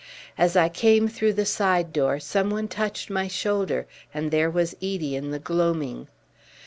As 0.35 0.55
I 0.57 0.67
came 0.67 1.07
through 1.07 1.33
the 1.33 1.45
side 1.45 1.93
door 1.93 2.19
someone 2.19 2.67
touched 2.67 3.11
my 3.11 3.27
shoulder, 3.27 3.85
and 4.15 4.31
there 4.31 4.49
was 4.49 4.73
Edie 4.81 5.15
in 5.15 5.29
the 5.29 5.37
gloaming. 5.37 6.07